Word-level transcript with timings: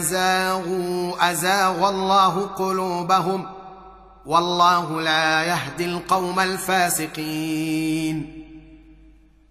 زاغوا 0.00 1.30
ازاغ 1.30 1.88
الله 1.88 2.46
قلوبهم 2.46 3.46
والله 4.26 5.00
لا 5.00 5.44
يهدي 5.44 5.84
القوم 5.84 6.40
الفاسقين 6.40 8.38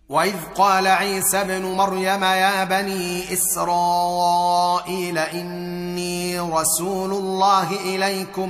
واذ 0.10 0.36
قال 0.56 0.88
عيسى 0.88 1.42
ابن 1.42 1.66
مريم 1.66 2.24
يا 2.24 2.64
بني 2.64 3.34
اسرائيل 3.34 5.18
اني 5.18 6.40
رسول 6.40 7.12
الله 7.12 7.72
اليكم 7.72 8.50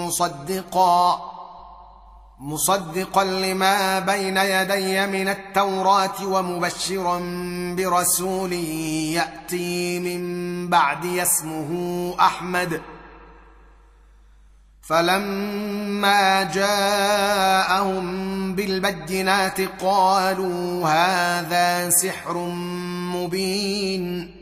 مصدقا 0.00 1.31
مصدقا 2.44 3.24
لما 3.24 3.98
بين 3.98 4.36
يدي 4.36 5.06
من 5.06 5.28
التوراة 5.28 6.26
ومبشرا 6.26 7.18
برسول 7.76 8.52
يأتي 8.52 9.98
من 9.98 10.68
بعدي 10.68 11.22
اسمه 11.22 12.14
أحمد. 12.20 12.82
فلما 14.82 16.42
جاءهم 16.42 18.04
بالبينات 18.54 19.60
قالوا 19.60 20.88
هذا 20.88 21.90
سحر 21.90 22.36
مبين. 23.14 24.41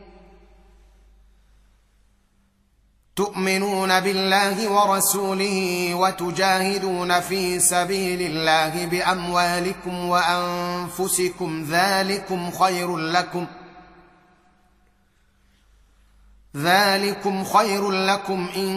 تؤمنون 3.21 3.99
بالله 3.99 4.69
ورسوله 4.69 5.89
وتجاهدون 5.95 7.19
في 7.19 7.59
سبيل 7.59 8.21
الله 8.21 8.85
بأموالكم 8.85 10.09
وأنفسكم 10.09 11.65
ذلكم 11.69 12.51
خير 12.51 12.97
لكم 12.97 13.45
ذلكم 16.57 17.43
خير 17.43 17.91
لكم 17.91 18.47
إن 18.55 18.71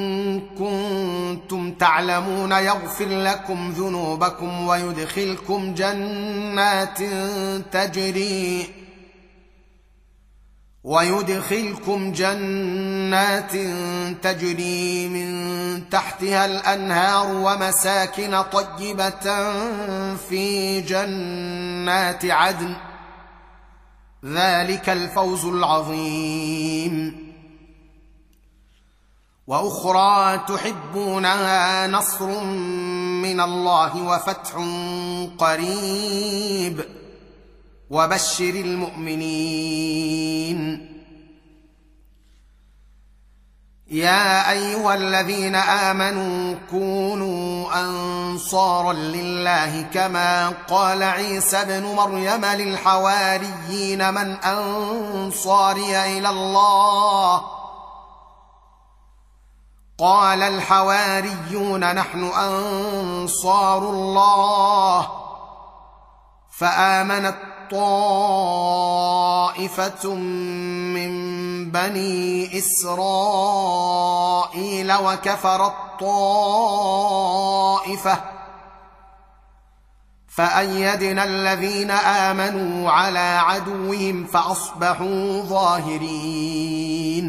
كنتم 0.58 1.72
تعلمون 1.72 2.52
يغفر 2.52 3.08
لكم 3.08 3.70
ذنوبكم 3.70 4.66
ويدخلكم 4.66 5.74
جنات 5.74 6.98
تجري 7.72 8.83
ويدخلكم 10.84 12.12
جنات 12.12 13.52
تجري 14.22 15.08
من 15.08 15.88
تحتها 15.88 16.46
الأنهار 16.46 17.26
ومساكن 17.34 18.42
طيبة 18.42 19.52
في 20.16 20.80
جنات 20.80 22.24
عدن. 22.24 22.76
ذلك 24.24 24.88
الفوز 24.88 25.44
العظيم. 25.44 27.24
وأخرى 29.46 30.38
تحبونها 30.48 31.86
نصر 31.86 32.44
من 33.22 33.40
الله 33.40 33.96
وفتح 33.96 34.52
قريب. 35.38 37.03
وبشر 37.94 38.54
المؤمنين. 38.54 39.70
يا 43.90 44.50
أيها 44.50 44.94
الذين 44.94 45.54
آمنوا 45.54 46.54
كونوا 46.70 47.80
أنصارا 47.80 48.92
لله 48.92 49.82
كما 49.82 50.48
قال 50.48 51.02
عيسى 51.02 51.56
ابن 51.56 51.82
مريم 51.84 52.44
للحواريين 52.44 54.14
من 54.14 54.34
انصاري 54.34 56.18
إلى 56.18 56.28
الله. 56.28 57.42
قال 59.98 60.42
الحواريون 60.42 61.94
نحن 61.94 62.24
أنصار 62.24 63.78
الله. 63.78 65.08
فآمنت 66.58 67.53
طائفة 69.54 70.14
من 70.94 71.10
بني 71.70 72.58
إسرائيل 72.58 72.92
وكفرت 74.92 75.74
طائفه 76.00 77.14
فأيدنا 80.28 81.24
الذين 81.24 81.90
آمنوا 81.90 82.90
على 82.90 83.38
عدوهم 83.42 84.26
فأصبحوا 84.26 85.42
ظاهرين. 85.42 87.24